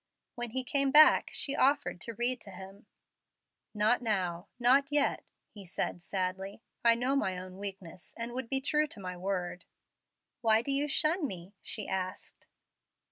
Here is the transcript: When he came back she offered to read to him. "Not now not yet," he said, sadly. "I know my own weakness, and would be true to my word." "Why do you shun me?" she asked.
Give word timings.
When 0.33 0.49
he 0.49 0.63
came 0.63 0.89
back 0.89 1.29
she 1.31 1.55
offered 1.55 2.01
to 2.01 2.15
read 2.15 2.41
to 2.41 2.49
him. 2.49 2.87
"Not 3.75 4.01
now 4.01 4.47
not 4.57 4.91
yet," 4.91 5.23
he 5.53 5.63
said, 5.63 6.01
sadly. 6.01 6.63
"I 6.83 6.95
know 6.95 7.15
my 7.15 7.37
own 7.37 7.59
weakness, 7.59 8.15
and 8.17 8.33
would 8.33 8.49
be 8.49 8.61
true 8.61 8.87
to 8.87 8.99
my 8.99 9.15
word." 9.15 9.65
"Why 10.41 10.63
do 10.63 10.71
you 10.71 10.87
shun 10.87 11.27
me?" 11.27 11.53
she 11.61 11.87
asked. 11.87 12.47